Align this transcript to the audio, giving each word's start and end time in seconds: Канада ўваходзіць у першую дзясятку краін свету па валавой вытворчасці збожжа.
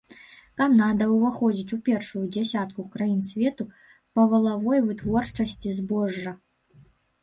Канада 0.61 1.03
ўваходзіць 1.15 1.75
у 1.77 1.79
першую 1.91 2.23
дзясятку 2.39 2.87
краін 2.97 3.21
свету 3.31 3.71
па 4.13 4.21
валавой 4.35 4.85
вытворчасці 4.91 5.81
збожжа. 5.81 6.39